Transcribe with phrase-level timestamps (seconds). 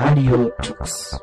[0.00, 1.20] Radio Tux.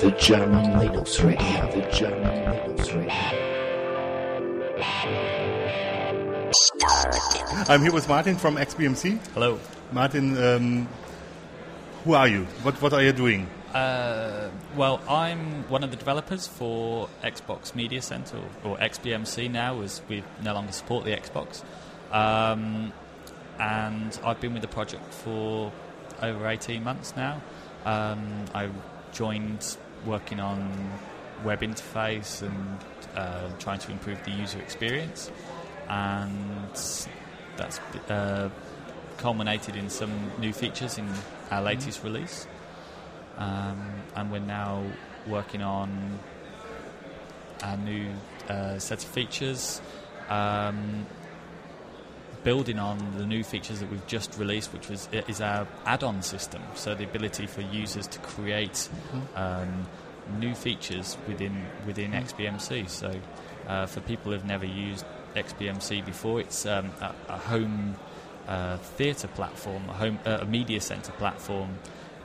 [0.00, 3.32] The German Linux Radio, the German Linux Radio.
[7.68, 9.18] I'm here with Martin from XBMC.
[9.34, 9.58] Hello.
[9.92, 10.88] Martin, um,
[12.04, 12.44] who are you?
[12.62, 13.48] What what are you doing?
[13.72, 20.02] Uh, well, I'm one of the developers for Xbox Media Center, or, XBMC now, as
[20.08, 21.62] we no longer support the Xbox.
[22.12, 22.92] Um,
[23.58, 25.72] and I've been with the project for
[26.20, 27.40] over 18 months now.
[27.86, 28.68] Um, I
[29.12, 30.92] joined working on
[31.42, 32.78] web interface and
[33.16, 35.30] uh, trying to improve the user experience,
[35.88, 36.70] and
[37.56, 37.80] that's
[38.10, 38.50] uh,
[39.16, 41.08] culminated in some new features in
[41.50, 42.46] our latest release.
[43.38, 44.84] Um, and we're now
[45.26, 46.18] working on
[47.62, 48.10] a new
[48.48, 49.80] uh, set of features,
[50.28, 51.06] um,
[52.44, 56.62] building on the new features that we've just released, which was is our add-on system.
[56.74, 58.88] So the ability for users to create
[59.36, 59.86] um,
[60.38, 62.88] new features within within XBMC.
[62.88, 63.14] So
[63.68, 65.04] uh, for people who've never used
[65.36, 67.96] XBMC before, it's um, a, a home
[68.48, 71.78] uh, theatre platform, a home uh, a media center platform.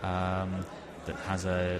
[0.03, 0.65] Um,
[1.07, 1.79] that has a,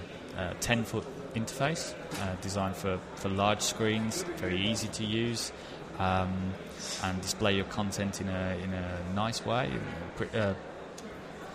[0.60, 5.52] 10 foot interface uh, designed for, for large screens, very easy to use,
[5.98, 6.54] um,
[7.02, 9.70] and display your content in a, in a nice way,
[10.16, 10.54] pre- uh,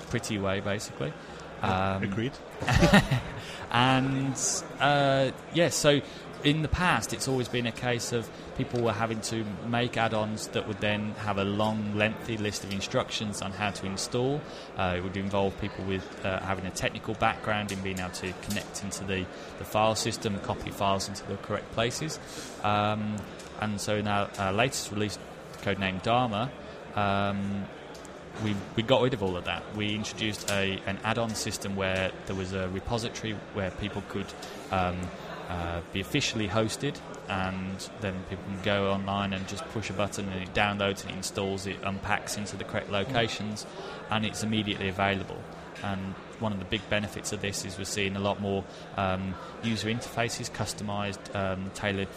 [0.09, 1.13] pretty way, basically.
[1.61, 2.33] Um, Agreed.
[3.71, 4.35] and
[4.81, 6.01] uh, yeah, so
[6.43, 10.47] in the past, it's always been a case of people were having to make add-ons
[10.49, 14.41] that would then have a long, lengthy list of instructions on how to install.
[14.77, 18.33] Uh, it would involve people with uh, having a technical background in being able to
[18.43, 19.25] connect into the,
[19.57, 22.19] the file system, copy files into the correct places.
[22.63, 23.15] Um,
[23.61, 25.17] and so in our, our latest release,
[25.61, 26.51] codenamed Dharma,
[26.95, 27.65] um,
[28.43, 29.63] we, we got rid of all of that.
[29.75, 34.25] We introduced a, an add-on system where there was a repository where people could
[34.71, 34.99] um,
[35.53, 36.95] uh, be officially hosted,
[37.29, 41.11] and then people can go online and just push a button and it downloads and
[41.11, 43.67] it installs it, unpacks into the correct locations,
[44.09, 45.41] and it's immediately available.
[45.83, 48.63] And one of the big benefits of this is we're seeing a lot more
[48.97, 52.09] um, user interfaces customized, um, tailored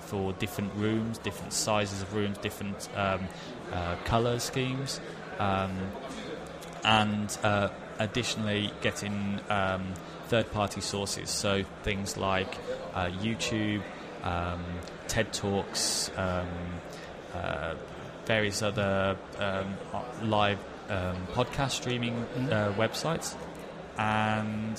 [0.00, 3.26] for different rooms, different sizes of rooms, different um,
[3.72, 5.00] uh, color schemes,
[5.38, 5.76] um,
[6.84, 9.94] and uh, additionally getting um,
[10.34, 12.58] third-party sources, so things like
[12.92, 13.82] uh, YouTube,
[14.24, 14.64] um,
[15.06, 16.48] TED Talks, um,
[17.32, 17.74] uh,
[18.26, 19.76] various other um,
[20.24, 20.58] live
[20.88, 22.16] um, podcast streaming
[22.50, 23.36] uh, websites,
[23.96, 24.76] and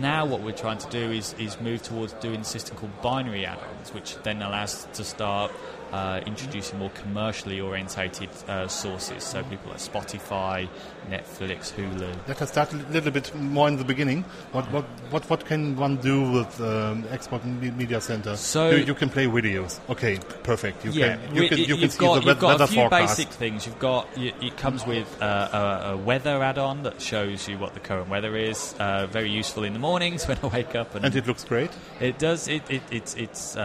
[0.00, 3.46] now what we're trying to do is, is move towards doing a system called binary
[3.46, 5.52] add-ons, which then allows us to start
[5.94, 9.22] uh, introducing more commercially orientated uh, sources.
[9.22, 10.68] So people like Spotify,
[11.08, 12.12] Netflix, Hulu.
[12.26, 14.24] Let us start a little bit more in the beginning.
[14.50, 17.44] What what what, what can one do with um, Xbox
[17.76, 18.34] Media Center?
[18.36, 19.78] So you, you, can play videos.
[19.88, 20.84] Okay, perfect.
[20.84, 22.82] You yeah, can you can, you can see got, the you've got weather a few
[22.82, 23.16] forecast.
[23.16, 23.64] basic things.
[23.64, 27.80] You've got it comes with uh, a, a, weather add-on that shows you what the
[27.80, 28.74] current weather is.
[28.80, 30.96] Uh, very useful in the mornings when I wake up.
[30.96, 31.70] And, and it looks great.
[32.00, 32.48] It does.
[32.48, 33.56] It, it it's it's.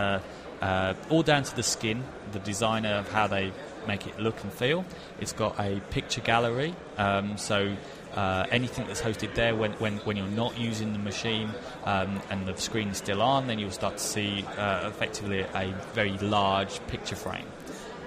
[0.62, 3.52] Uh, all down to the skin, the designer of how they
[3.88, 4.84] make it look and feel.
[5.20, 7.76] It's got a picture gallery, um, so
[8.16, 11.50] uh, anything that's hosted there when, when, when you're not using the machine
[11.86, 16.18] um, and the screen still on, then you'll start to see uh, effectively a very
[16.18, 17.46] large picture frame.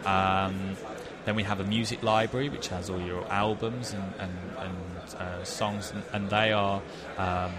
[0.04, 0.76] Um,
[1.24, 5.44] then we have a music library which has all your albums and, and, and uh,
[5.44, 6.82] songs, and, and, they are
[7.16, 7.52] um,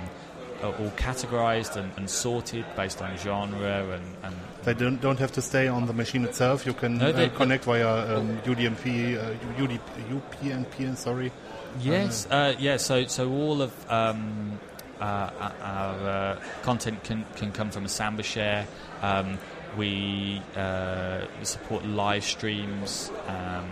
[0.61, 3.89] all categorized and, sorted based on genre
[4.23, 6.65] and they don't don't have to stay on the machine itself.
[6.65, 9.79] You can no, they, uh, connect via um, UDMP, uh, UD,
[10.09, 10.95] UPnP.
[10.97, 11.31] Sorry.
[11.79, 12.27] Yes.
[12.29, 12.77] Uh, yeah.
[12.77, 14.59] So so all of um,
[14.99, 15.29] uh,
[15.61, 18.67] our uh, content can can come from a Samba share.
[19.01, 19.37] Um,
[19.77, 23.11] we uh, support live streams.
[23.27, 23.69] Um,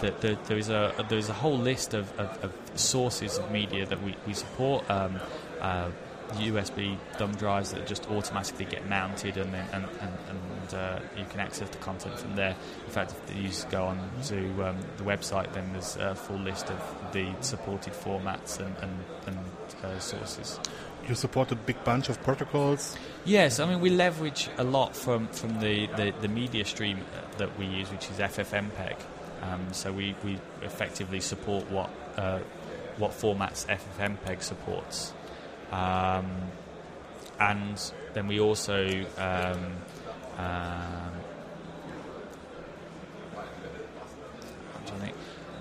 [0.00, 3.50] the, the, there is a there is a whole list of, of, of, sources of
[3.50, 4.84] media that we, we support.
[4.90, 5.18] Um,
[6.34, 11.24] USB thumb drives that just automatically get mounted and then and, and, and uh, you
[11.30, 12.54] can access the content from there.
[12.84, 16.70] In fact, if you go on to um, the website, then there's a full list
[16.70, 19.38] of the supported formats and, and, and
[19.84, 20.58] uh, sources.
[21.08, 22.96] You support a big bunch of protocols.
[23.24, 27.00] Yes, I mean we leverage a lot from from the, the, the media stream
[27.38, 28.96] that we use, which is FFmpeg.
[29.42, 32.40] Um, so we, we effectively support what uh,
[32.96, 35.12] what formats FFmpeg supports.
[35.70, 36.26] Um,
[37.38, 38.86] and then we also
[39.18, 39.76] um,
[40.38, 41.12] um,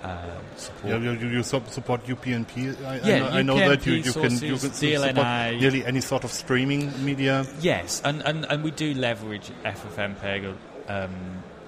[0.05, 1.01] uh, support.
[1.01, 2.85] Yeah, you, you, sub- support UPnP.
[2.85, 5.15] I, yeah, I, know, UPNP I know that you, you sources, can you can support
[5.15, 7.45] nearly any sort of streaming media.
[7.59, 10.53] Yes, and, and, and we do leverage FFmpeg
[10.87, 11.11] um,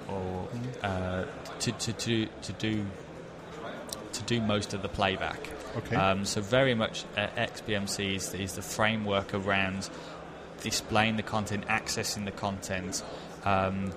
[0.08, 0.68] or, mm-hmm.
[0.82, 1.24] uh,
[1.58, 2.86] to, to, to to do
[4.12, 5.50] to do most of the playback.
[5.76, 5.96] Okay.
[5.96, 9.88] Um, so very much uh, XBMC is, is the framework around
[10.62, 13.02] displaying the content, accessing the content,
[13.44, 13.92] um,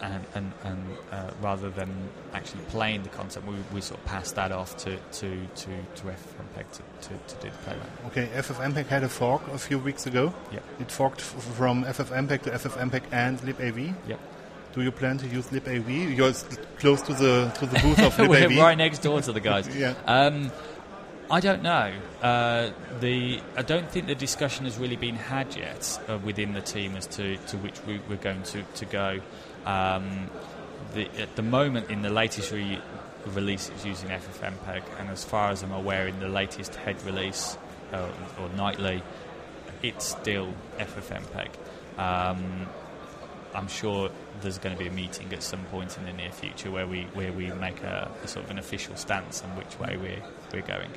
[0.00, 1.90] and, and, and uh, rather than
[2.34, 6.02] actually playing the content, we, we sort of pass that off to to to, to
[6.04, 7.88] FFmpeg to, to, to do the playback.
[8.06, 10.34] Okay, FFmpeg had a fork a few weeks ago.
[10.52, 10.64] Yep.
[10.80, 13.94] It forked f- from FFmpeg to FFmpeg and libav.
[14.06, 14.20] Yep.
[14.76, 15.88] Do you plan to use libav?
[15.88, 16.34] You're
[16.78, 18.28] close to the to the booth of libav.
[18.28, 19.66] We're right next door to the guys.
[19.76, 19.94] Yeah.
[20.06, 20.52] Um,
[21.30, 21.94] I don't know.
[22.20, 22.70] Uh,
[23.00, 26.94] the I don't think the discussion has really been had yet uh, within the team
[26.94, 29.20] as to, to which route we're going to to go.
[29.64, 30.28] Um,
[30.92, 32.78] the, at the moment, in the latest re-
[33.28, 37.56] release, it's using FFmpeg, and as far as I'm aware, in the latest head release
[37.94, 38.08] uh,
[38.38, 39.02] or nightly,
[39.82, 41.48] it's still FFmpeg.
[41.98, 42.66] Um,
[43.54, 44.10] I'm sure
[44.42, 47.02] there's going to be a meeting at some point in the near future where we
[47.14, 50.22] where we make a, a sort of an official stance on which way we're
[50.52, 50.90] we're going.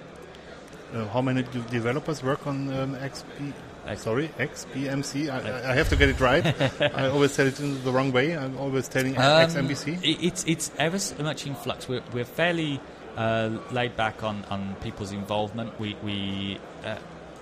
[0.94, 3.54] Uh, how many developers work on um, XP?
[3.88, 5.30] X- Sorry, XBMC.
[5.30, 6.46] I, I have to get it right.
[6.96, 8.38] I always said it in the wrong way.
[8.38, 10.00] I'm always telling Um, XMBC.
[10.24, 11.88] it's it's ever so much in flux.
[11.88, 12.80] We're, we're fairly
[13.16, 15.80] uh, laid back on, on people's involvement.
[15.80, 16.98] We we uh,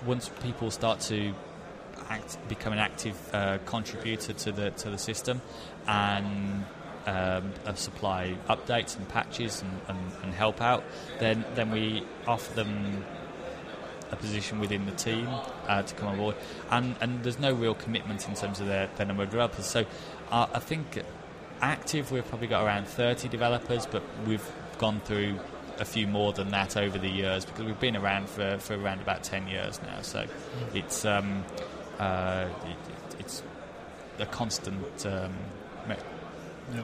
[0.06, 1.34] once people start to
[2.08, 5.40] act, become an active uh, contributor to the to the system
[5.86, 6.64] and
[7.06, 10.84] um, uh, supply updates and patches and, and, and help out,
[11.18, 13.04] then then we offer them
[14.10, 15.28] a position within the team
[15.66, 16.34] uh, to come on board,
[16.70, 19.66] and, and there's no real commitment in terms of their, their number of developers.
[19.66, 19.84] So
[20.30, 21.02] uh, I think
[21.60, 24.46] active we've probably got around 30 developers, but we've
[24.78, 25.38] gone through
[25.78, 29.00] a few more than that over the years because we've been around for, for around
[29.00, 30.00] about 10 years now.
[30.02, 30.26] So
[30.74, 31.44] it's um,
[31.98, 33.42] uh, it, it's
[34.18, 35.06] a constant.
[35.06, 35.32] Um,
[36.74, 36.82] Yeah,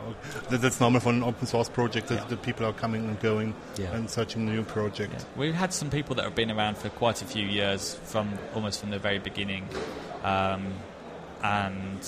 [0.48, 2.24] that's normal for an open source project that Yeah.
[2.28, 3.92] the people are coming and going Yeah.
[3.94, 5.26] and searching new project.
[5.36, 8.80] We've had some people that have been around for quite a few years, from almost
[8.80, 9.68] from the very beginning,
[10.22, 10.72] um,
[11.42, 12.00] and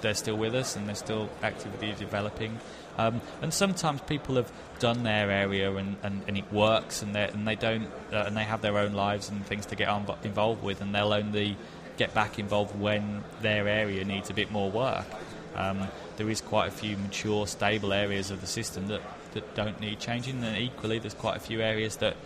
[0.00, 2.60] they're still with us and they're still actively developing.
[2.98, 7.24] Um, and sometimes people have done their area and, and, and it works, and they
[7.24, 10.06] and they don't, uh, and they have their own lives and things to get on,
[10.22, 11.56] involved with, and they'll only
[11.98, 15.06] get back involved when their area needs a bit more work.
[15.54, 19.02] Um, there is quite a few mature, stable areas of the system that,
[19.32, 22.16] that don't need changing, and equally, there's quite a few areas that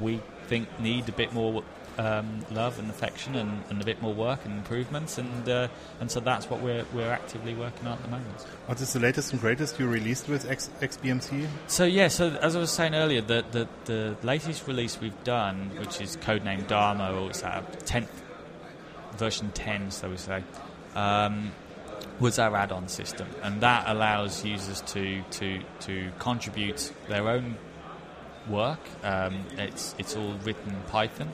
[0.00, 1.62] we think need a bit more
[1.98, 5.68] um, love and affection and, and a bit more work and improvements, and uh,
[6.00, 8.42] and so that's what we're we're actively working on at the moment.
[8.66, 11.46] What is the latest and greatest you released with X- XBMC?
[11.66, 15.70] So yeah, so as I was saying earlier, the the, the latest release we've done,
[15.78, 18.10] which is codenamed Dharma, or it's our tenth
[19.16, 20.42] version ten, so we say.
[20.94, 21.52] Um,
[22.18, 27.58] was our add-on system, and that allows users to to to contribute their own
[28.48, 28.80] work.
[29.02, 31.30] Um, it's it's all written in Python,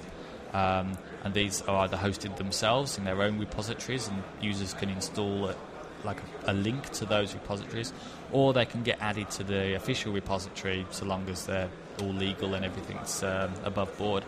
[0.53, 5.51] um, and these are either hosted themselves in their own repositories, and users can install
[5.51, 5.55] a,
[6.03, 7.93] like a, a link to those repositories,
[8.33, 11.71] or they can get added to the official repository so long as they're
[12.01, 14.25] all legal and everything's um, above board,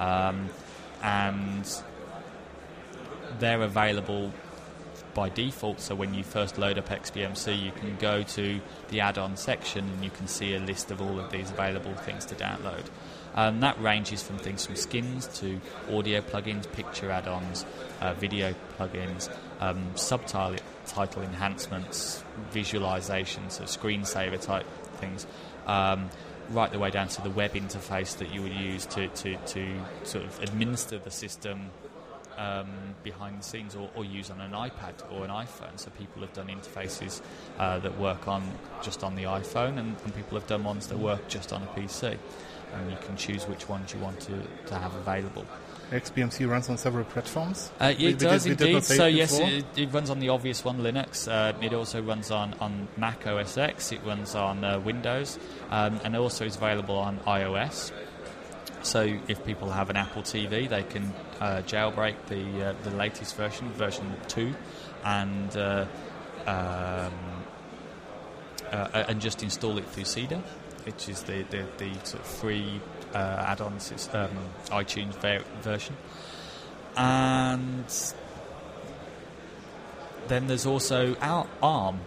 [0.00, 0.50] um,
[1.02, 1.82] and
[3.38, 4.32] they're available
[5.14, 5.80] by default.
[5.80, 10.04] So when you first load up XBMC, you can go to the add-on section and
[10.04, 12.84] you can see a list of all of these available things to download.
[13.34, 15.60] And that ranges from things from skins to
[15.92, 17.64] audio plugins, picture add-ons,
[18.00, 19.28] uh, video plugins,
[19.60, 22.22] um, subtitle title enhancements,
[22.52, 25.26] visualizations, so screensaver type things.
[25.66, 26.10] Um,
[26.50, 29.66] right the way down to the web interface that you would use to, to, to
[30.02, 31.70] sort of administer the system
[32.36, 35.78] um, behind the scenes or, or use on an iPad or an iPhone.
[35.78, 37.20] So people have done interfaces
[37.58, 38.42] uh, that work on
[38.82, 41.66] just on the iPhone, and, and people have done ones that work just on a
[41.66, 42.16] PC.
[42.74, 45.46] And you can choose which ones you want to, to have available.
[45.90, 47.70] XBMC runs on several platforms.
[47.80, 48.84] Uh, it we does we did indeed.
[48.84, 51.28] So yes, it, it runs on the obvious one, Linux.
[51.30, 53.92] Uh, it also runs on, on Mac OS X.
[53.92, 55.38] It runs on uh, Windows,
[55.70, 57.92] um, and also is available on iOS.
[58.84, 63.34] So if people have an Apple TV, they can uh, jailbreak the uh, the latest
[63.34, 64.54] version, version two,
[65.04, 65.86] and uh,
[66.46, 67.12] um,
[68.70, 70.42] uh, and just install it through Cydia,
[70.84, 72.80] which is the the, the sort of free
[73.14, 73.72] uh, add-on
[74.12, 74.30] um,
[74.66, 75.96] iTunes ver- version.
[76.94, 77.86] And
[80.28, 82.00] then there's also our ARM,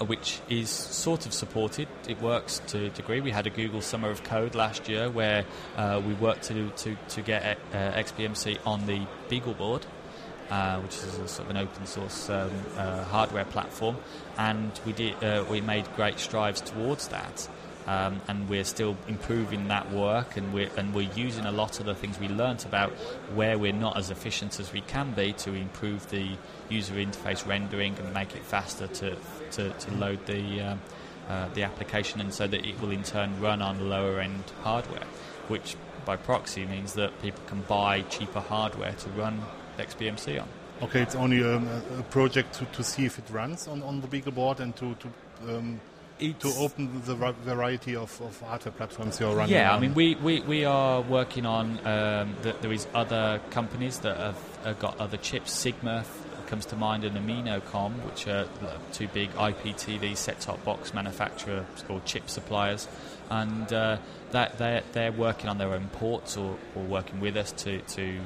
[0.00, 1.88] which is sort of supported.
[2.08, 3.20] It works to a degree.
[3.20, 5.44] We had a Google Summer of Code last year where
[5.76, 9.82] uh, we worked to, to, to get uh, XBMC on the BeagleBoard,
[10.50, 13.96] uh, which is a sort of an open source um, uh, hardware platform,
[14.36, 17.48] and we did uh, we made great strides towards that.
[17.86, 21.86] Um, and we're still improving that work, and we're and we're using a lot of
[21.86, 22.92] the things we learnt about
[23.34, 26.30] where we're not as efficient as we can be to improve the
[26.70, 29.16] user interface rendering and make it faster to
[29.50, 30.80] to, to load the um,
[31.28, 35.06] uh, the application, and so that it will in turn run on lower end hardware,
[35.48, 35.76] which
[36.06, 39.42] by proxy means that people can buy cheaper hardware to run
[39.78, 40.48] XBMC on.
[40.82, 44.08] Okay, it's only a, a project to, to see if it runs on, on the
[44.08, 45.08] BeagleBoard and to, to
[46.32, 49.54] to open the variety of, of hardware platforms you're running.
[49.54, 49.78] Yeah, on.
[49.78, 51.78] I mean, we, we, we are working on.
[51.86, 55.52] Um, the, there is other companies that have, have, got other chips.
[55.52, 56.04] Sigma
[56.46, 58.46] comes to mind, and Aminocom, which are
[58.92, 62.88] two big IPTV set-top box manufacturer or chip suppliers,
[63.30, 63.98] and uh,
[64.32, 68.20] that they're they're working on their own ports or, or working with us to to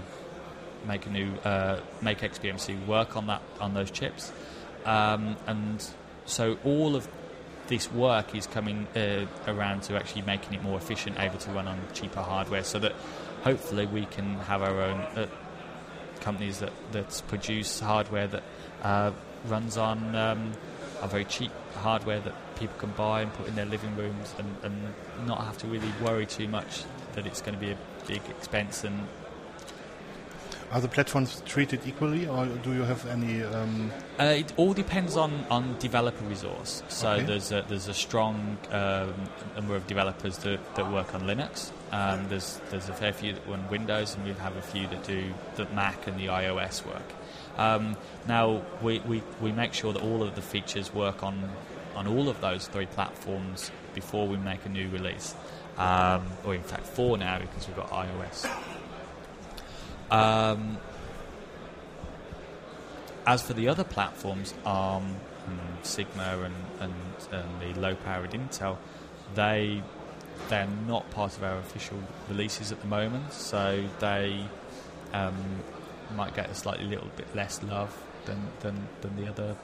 [0.87, 4.33] make a new uh, make XBMC work on that on those chips,
[4.85, 5.87] um, and
[6.25, 7.09] so all of
[7.69, 11.69] this work is coming uh, around to actually making it more efficient, able to run
[11.69, 12.93] on cheaper hardware, so that
[13.43, 15.27] hopefully we can have our own uh,
[16.21, 18.43] companies that, that produce hardware that
[18.83, 19.13] uh,
[19.47, 20.53] runs on um,
[21.03, 24.57] a very cheap hardware that people can buy and put in their living rooms and,
[24.65, 26.83] and not have to really worry too much
[27.13, 29.07] that it's going to be a big expense and
[30.71, 33.43] are the platforms treated equally, or do you have any?
[33.43, 36.83] Um uh, it all depends on, on developer resource.
[36.89, 37.25] So okay.
[37.25, 39.15] there's a, there's a strong um,
[39.55, 41.71] number of developers that, that work on Linux.
[41.93, 45.05] Um, there's there's a fair few that run Windows, and we have a few that
[45.05, 47.13] do the Mac and the iOS work.
[47.57, 47.97] Um,
[48.27, 51.51] now we, we, we make sure that all of the features work on
[51.97, 55.35] on all of those three platforms before we make a new release,
[55.77, 58.49] um, or in fact four now because we've got iOS.
[60.11, 60.79] Um,
[63.27, 66.95] as for the other platforms, ARM, and Sigma, and, and,
[67.31, 68.79] and the low-powered Intel,
[69.35, 69.83] they
[70.49, 71.99] they're not part of our official
[72.29, 74.45] releases at the moment, so they
[75.13, 75.35] um,
[76.17, 79.57] might get a slightly little bit less love than than, than the other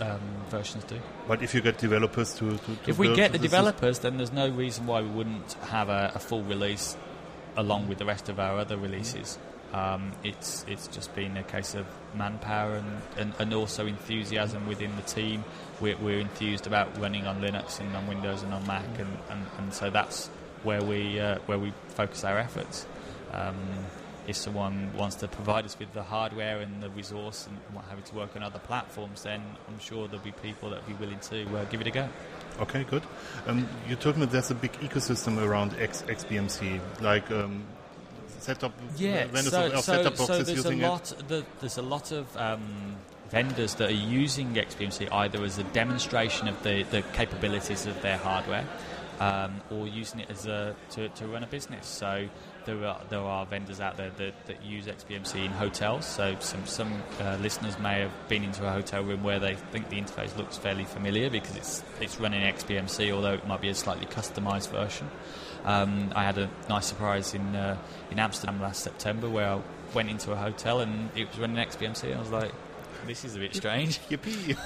[0.00, 1.00] um, versions do.
[1.26, 4.32] But if you get developers to, to, to if we get the developers, then there's
[4.32, 6.96] no reason why we wouldn't have a, a full release
[7.56, 9.38] along with the rest of our other releases.
[9.72, 14.94] Um, it's it's just been a case of manpower and, and, and also enthusiasm within
[14.96, 15.44] the team.
[15.80, 19.46] We're, we're, enthused about running on Linux and on Windows and on Mac, and, and,
[19.58, 20.28] and so that's
[20.62, 22.86] where we uh, where we focus our efforts.
[23.32, 23.56] Um,
[24.26, 27.98] if someone wants to provide us with the hardware and the resource and what have
[27.98, 31.04] you to work on other platforms, then I'm sure there'll be people that will be
[31.04, 32.08] willing to uh, give it a go.
[32.60, 33.02] Okay, good.
[33.46, 37.64] Um, you told me there's a big ecosystem around X, XBMC, like um,
[38.48, 41.28] setup yeah, vendors so, of, of so, setup boxes so there's using a lot, it?
[41.28, 42.96] The, there's a lot of um,
[43.30, 48.16] vendors that are using XBMC either as a demonstration of the, the capabilities of their
[48.16, 48.66] hardware
[49.20, 51.86] um, or using it as a to, to run a business.
[51.86, 52.28] So
[52.68, 56.04] there are there are vendors out there that, that use XBMC in hotels.
[56.04, 59.88] So some some uh, listeners may have been into a hotel room where they think
[59.88, 63.74] the interface looks fairly familiar because it's it's running XBMC, although it might be a
[63.74, 65.10] slightly customized version.
[65.64, 67.78] Um, I had a nice surprise in uh,
[68.10, 69.60] in Amsterdam last September where I
[69.94, 72.14] went into a hotel and it was running XBMC.
[72.14, 72.52] I was like,
[73.06, 74.00] this is a bit strange.
[74.10, 74.56] Yippee!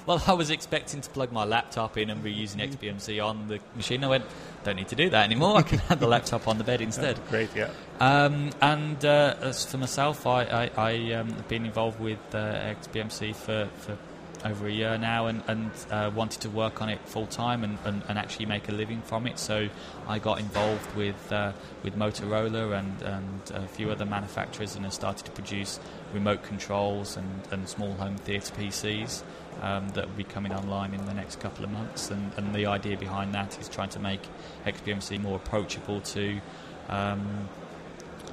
[0.06, 3.60] well, I was expecting to plug my laptop in and be using XBMC on the
[3.74, 4.04] machine.
[4.04, 4.24] I went,
[4.64, 5.56] don't need to do that anymore.
[5.56, 7.18] I can have the laptop on the bed instead.
[7.28, 7.70] Great, yeah.
[8.00, 12.74] Um, and uh, as for myself, I, I, I um, have been involved with uh,
[12.74, 13.96] XBMC for, for
[14.46, 17.78] over a year now and, and uh, wanted to work on it full time and,
[17.84, 19.38] and, and, actually make a living from it.
[19.38, 19.68] So
[20.06, 24.94] I got involved with uh, with Motorola and, and a few other manufacturers and have
[24.94, 25.80] started to produce
[26.14, 29.22] remote controls and, and small home theatre PCs
[29.62, 32.10] um, that will be coming online in the next couple of months.
[32.10, 34.22] And, and the idea behind that is trying to make
[34.64, 36.40] XBMC more approachable to
[36.88, 37.48] um,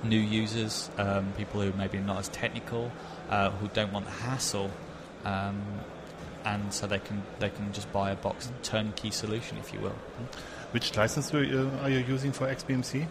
[0.03, 2.91] new users, um, people who maybe not as technical,
[3.29, 4.69] uh, who don't want the hassle
[5.25, 5.61] um,
[6.45, 9.95] and so they can they can just buy a box turnkey solution, if you will.
[10.71, 13.05] Which license are you, are you using for XBMC?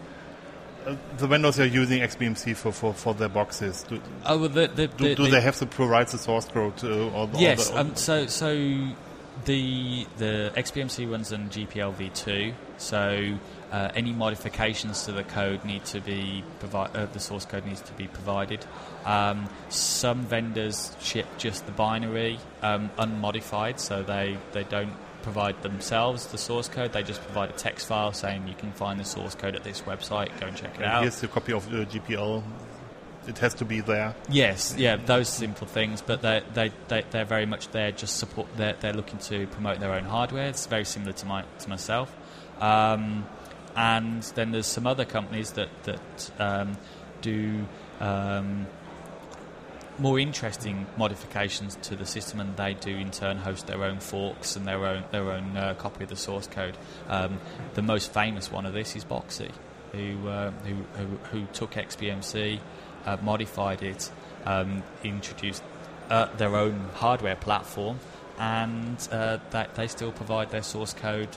[0.85, 3.83] Uh, the vendors are using XBMC for, for, for their boxes.
[3.83, 6.83] Do, oh, well, the, the, do, the, do they have to provide the source code?
[6.83, 7.71] Uh, or, yes.
[7.71, 8.53] Or um, so so
[9.45, 12.53] the the XBMC runs on GPL v2.
[12.77, 13.37] So
[13.73, 17.81] uh, any modifications to the code need to be provi- uh, the source code needs
[17.81, 18.63] to be provided.
[19.03, 26.27] Um, some vendors ship just the binary um, unmodified, so they, they don't provide themselves
[26.27, 26.93] the source code.
[26.93, 29.81] They just provide a text file saying you can find the source code at this
[29.81, 30.39] website.
[30.39, 31.01] Go and check it And out.
[31.01, 32.43] Here's a copy of the GPL.
[33.27, 34.13] It has to be there.
[34.29, 38.49] Yes, yeah, those simple things, but they they they they're very much there just support.
[38.57, 40.49] They're they're looking to promote their own hardware.
[40.49, 42.13] It's very similar to my to myself.
[42.59, 43.25] Um,
[43.75, 46.77] and then there's some other companies that that um,
[47.21, 47.65] do.
[47.99, 48.67] Um,
[49.99, 54.55] more interesting modifications to the system, and they do in turn host their own forks
[54.55, 56.77] and their own their own uh, copy of the source code.
[57.07, 57.39] Um,
[57.75, 59.51] the most famous one of this is Boxee,
[59.91, 62.59] who uh, who, who, who took XBMC,
[63.05, 64.11] uh, modified it,
[64.45, 65.63] um, introduced
[66.09, 67.99] uh, their own hardware platform,
[68.39, 71.29] and uh, that they still provide their source code.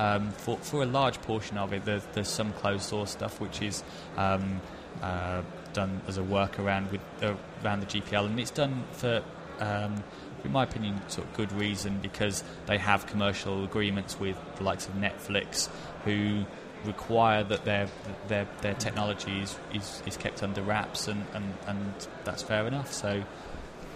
[0.00, 3.60] Um, for, for a large portion of it, there's, there's some closed source stuff which
[3.60, 3.84] is
[4.16, 4.62] um,
[5.02, 5.42] uh,
[5.74, 9.22] done as a workaround with uh, around the GPL, and it's done for,
[9.58, 10.02] um,
[10.42, 14.88] in my opinion, sort of good reason because they have commercial agreements with the likes
[14.88, 15.68] of Netflix,
[16.06, 16.46] who
[16.86, 17.86] require that their
[18.28, 22.90] their their technology is, is, is kept under wraps, and, and, and that's fair enough.
[22.90, 23.22] So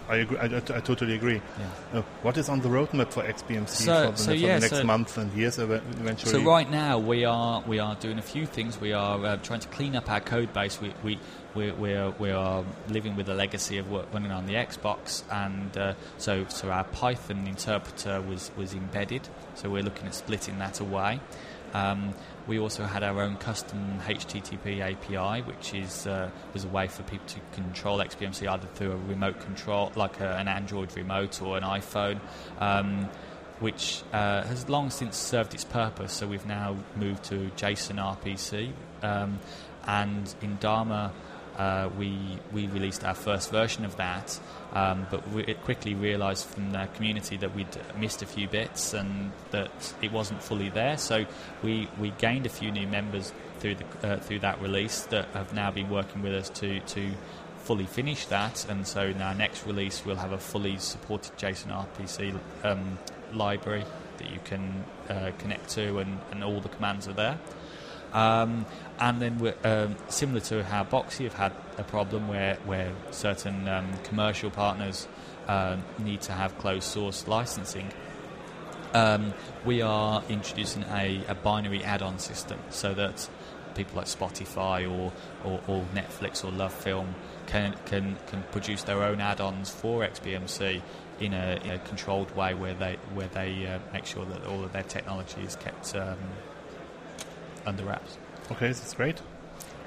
[0.07, 0.37] I agree.
[0.37, 1.41] I, I, I totally agree.
[1.59, 1.99] yeah.
[1.99, 4.61] Uh, what is on the roadmap for XBMC So- for the, so for yeah, the
[4.61, 6.31] next so- month and years eventually?
[6.31, 8.79] So right now we are we are doing a few things.
[8.79, 10.79] We are uh, trying to clean up our code base.
[10.79, 11.19] We we
[11.55, 15.23] we we are, we are living with a legacy of work running on the Xbox,
[15.31, 19.27] and uh, so so our Python interpreter was was embedded.
[19.55, 21.19] So we're looking at splitting that away.
[21.75, 22.13] Um,
[22.47, 27.03] we also had our own custom HTTP API, which is uh, was a way for
[27.03, 31.57] people to control XBMC either through a remote control, like a, an Android remote or
[31.57, 32.19] an iPhone.
[32.59, 33.09] Um,
[33.59, 36.11] which uh, has long since served its purpose.
[36.11, 39.39] So we've now moved to JSON RPC, um,
[39.85, 41.11] and in Dharma.
[41.57, 44.37] Uh, we we released our first version of that,
[44.75, 49.31] um, but we quickly realised from the community that we'd missed a few bits and
[49.51, 50.97] that it wasn't fully there.
[50.97, 51.25] So
[51.63, 55.53] we, we gained a few new members through the uh, through that release that have
[55.53, 57.11] now been working with us to to
[57.59, 58.69] fully finish that.
[58.69, 62.99] And so in our next release, we'll have a fully supported JSON RPC um,
[63.33, 63.85] library
[64.17, 67.39] that you can uh, connect to, and, and all the commands are there.
[68.15, 68.65] Um,
[68.97, 73.91] and then, um, similar to how Boxee have had a problem where, where certain um,
[74.05, 75.09] commercial partners
[75.47, 77.91] uh, need to have closed source licensing,
[78.93, 79.33] um,
[79.65, 83.29] we are introducing a, a binary add-on system so that
[83.75, 85.11] people like Spotify or,
[85.43, 87.13] or, or Netflix or Love Film
[87.47, 90.81] can, can, can produce their own add-ons for XBMC
[91.19, 94.63] in a, in a controlled way where they where they uh, make sure that all
[94.63, 96.17] of their technology is kept um,
[97.65, 98.17] under wraps.
[98.51, 99.19] okay, that's great.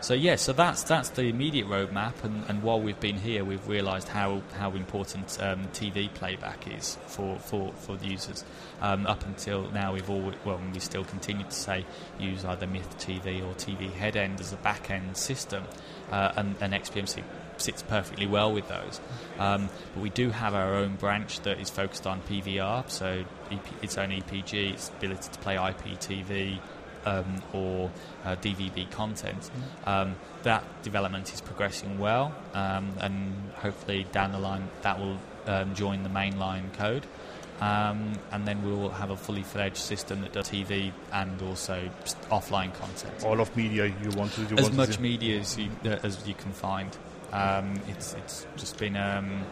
[0.00, 3.66] So yeah, so that's that's the immediate roadmap, and, and while we've been here, we've
[3.66, 8.44] realised how how important um, TV playback is for for, for the users.
[8.80, 11.84] Um, up until now, we've all well, we still continue to say
[12.20, 15.64] use either Myth TV or TV Headend as a back end system,
[16.12, 17.24] uh, and, and XBMC
[17.56, 19.00] sits perfectly well with those.
[19.40, 23.66] Um, but we do have our own branch that is focused on PVR, so EP,
[23.82, 26.60] its own EPG, its ability to play IPTV
[27.04, 27.90] um, or
[28.24, 29.50] uh, DVB content.
[29.86, 35.74] Um, that development is progressing well, um, and hopefully down the line that will um,
[35.74, 37.06] join the mainline code.
[37.60, 41.90] Um, and then we will have a fully fledged system that does TV and also
[42.30, 44.56] offline content All of media you want to do.
[44.56, 46.96] as want to much media as you, uh, as you can find.
[47.32, 49.44] Um, it's it's just been um,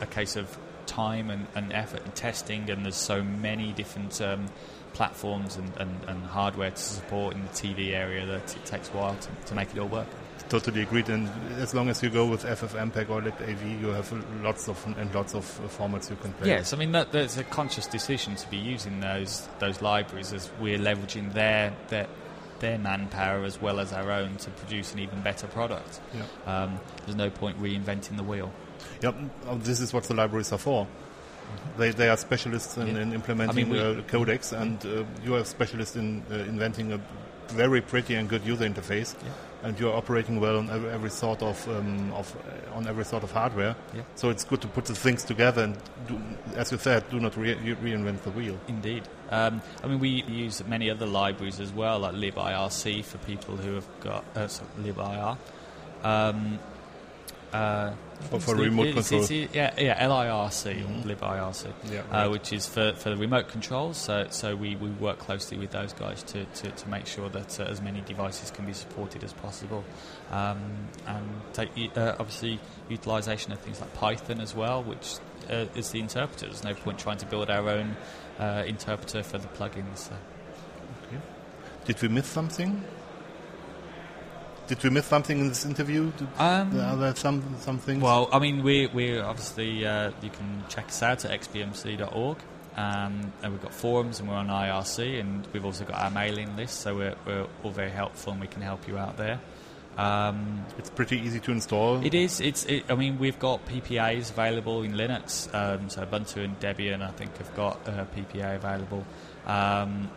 [0.00, 4.46] a case of time and, and effort and testing, and there's so many different um,
[4.92, 8.92] platforms and, and, and hardware to support in the TV area that it takes a
[8.92, 10.06] while to, to make it all work.
[10.48, 11.08] Totally agreed.
[11.08, 15.14] And as long as you go with FFmpeg or LibAV, you have lots of and
[15.14, 15.44] lots of
[15.78, 16.48] formats you can play.
[16.48, 20.50] Yes, I mean that, that's a conscious decision to be using those those libraries as
[20.60, 22.08] we're leveraging their their
[22.58, 26.00] their manpower as well as our own to produce an even better product.
[26.12, 26.24] Yeah.
[26.46, 28.52] Um, there's no point reinventing the wheel.
[29.02, 29.14] Yep.
[29.46, 30.86] uh, This is what the libraries are for.
[31.78, 33.02] They, they are specialists in, Yeah.
[33.02, 36.92] in implementing I mean, we- uh, codecs, and uh, you are specialists in uh, inventing
[36.92, 37.00] a
[37.48, 39.14] very pretty and good user interface.
[39.24, 39.32] Yeah.
[39.62, 43.04] And you are operating well on every, every sort of, um, of uh, on every
[43.04, 43.76] sort of hardware.
[43.94, 44.02] Yeah.
[44.14, 45.76] So it's good to put the things together and,
[46.08, 46.18] do,
[46.56, 48.58] as you said, do not re- reinvent the wheel.
[48.68, 49.02] Indeed.
[49.30, 53.74] Um, I mean, we use many other libraries as well, like libirc for people who
[53.74, 55.36] have got uh, sorry, libir.
[56.04, 56.58] Um,
[57.52, 57.90] Uh,
[58.28, 59.24] For- for it's- remote it's- control.
[59.24, 63.96] it's- yeah, yeah, LIRC, libIRC, Yeah, uh, which is for, for the remote controls.
[63.96, 67.58] So, so we, we work closely with those guys to, to, to make sure that
[67.58, 69.84] uh, as many devices can be supported as possible.
[70.30, 70.60] Um,
[71.06, 75.14] and take, uh, obviously, utilization of things like Python as well, which
[75.50, 76.46] uh, is the interpreter.
[76.46, 77.96] There's no point trying to build our own
[78.38, 79.96] uh, interpreter for the plugins.
[79.96, 80.12] So.
[81.86, 82.84] Did we miss something?
[84.70, 86.12] Did we miss something in this interview?
[86.16, 88.00] Did, Um, are there some some things?
[88.00, 92.36] Well, I mean, we we're obviously uh, you can check us out at xbmc.org,
[92.76, 96.54] um, and we've got forums and we're on IRC, and we've also got our mailing
[96.56, 99.40] list, so we're, we're all very helpful and we can help you out there.
[99.98, 102.06] Um, it's pretty easy to install.
[102.06, 102.40] it is.
[102.40, 102.64] It's.
[102.66, 105.52] It, I mean, we've got PPAs available in Linux.
[105.52, 109.04] Um, so Ubuntu and Debian, I think, have got uh, PPA available.
[109.46, 110.08] Um,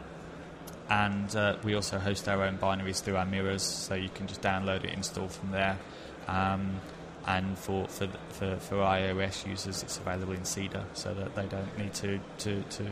[0.89, 4.41] and uh, we also host our own binaries through our mirrors, so you can just
[4.41, 5.77] download it, install from there.
[6.27, 6.79] Um,
[7.25, 11.77] and for for, for for iOS users, it's available in Cydia, so that they don't
[11.77, 12.85] need to to, to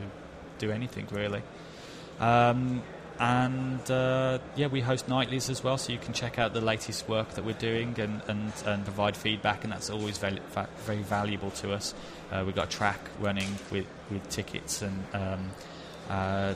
[0.58, 1.42] do anything really.
[2.20, 2.84] Um,
[3.20, 7.08] and uh, yeah, we host nightlies as well, so you can check out the latest
[7.08, 10.40] work that we're doing and, and, and provide feedback, and that's always very,
[10.86, 11.94] very valuable to us.
[12.32, 15.52] Uh, we've got a Trac running with, with tickets, and um,
[16.10, 16.56] uh,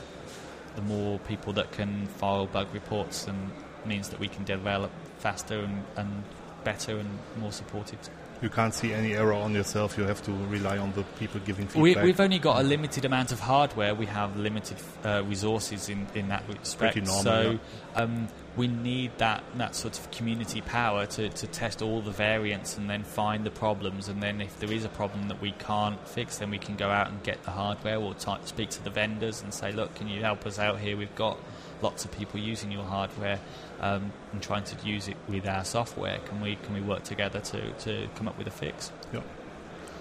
[0.76, 3.50] the more people that can file bug reports and
[3.84, 6.22] means that we can develop faster and, and
[6.64, 7.08] better and
[7.38, 7.98] more supported.
[8.42, 9.96] you can't see any error on yourself.
[9.96, 12.04] You have to rely on the people giving feedback.
[12.04, 13.94] we've only got a limited amount of hardware.
[13.94, 16.94] We have limited uh, resources in, in that respect.
[16.94, 17.58] Pretty normal, so
[17.94, 22.78] um, we need that, that sort of community power to, to test all the variants
[22.78, 24.08] and then find the problems.
[24.08, 26.88] And then if there is a problem that we can't fix, then we can go
[26.88, 30.08] out and get the hardware or ty- speak to the vendors and say, look, can
[30.08, 30.96] you help us out here?
[30.96, 31.38] We've got
[31.82, 33.38] lots of people using your hardware
[33.80, 36.18] um, and trying to use it with our software.
[36.20, 38.90] Can we can we work together to, to come up with a fix?
[39.12, 39.20] Yeah.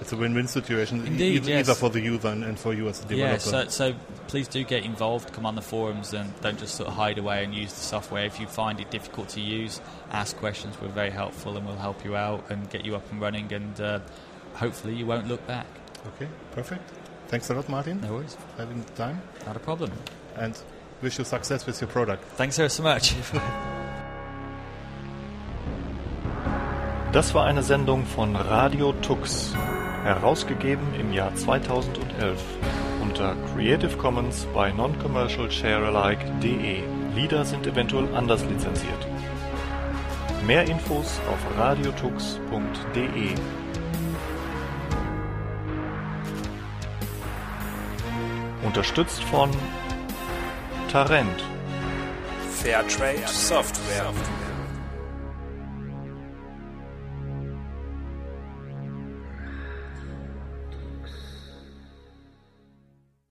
[0.02, 1.60] It's a win-win situation, Indeed, either, yes.
[1.70, 3.32] either for the user and, and for you as a developer.
[3.32, 3.94] Yeah, so, so
[4.28, 7.44] please do get involved, come on the forums, and don't just sort of hide away
[7.46, 8.26] and use the software.
[8.26, 9.80] If you find it difficult to use,
[10.12, 10.76] ask questions.
[10.82, 13.80] We're very helpful and we'll help you out and get you up and running, and
[13.80, 14.00] uh,
[14.56, 15.66] hopefully you won't look back.
[16.16, 16.84] Okay, perfect.
[17.30, 19.92] Thanks a lot, Martin, No worries, for having the time, not a problem.
[20.38, 20.56] and
[21.02, 22.24] wish you success with your product.
[22.36, 23.16] Thanks ever so much.
[27.12, 29.54] Das war eine Sendung von Radio Tux,
[30.06, 32.40] herausgegeben im Jahr 2011
[33.02, 36.84] unter Creative Commons bei Non-Commercial Sharealike.de.
[37.16, 39.08] Lieder sind eventuell anders lizenziert.
[40.46, 43.34] Mehr Infos auf radiotux.de.
[48.64, 49.50] Unterstützt von
[50.92, 51.44] Tarent.
[52.62, 54.14] Fairtrade Software.